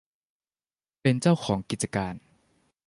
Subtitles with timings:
[1.01, 2.15] เป็นเจ้าของกิจการ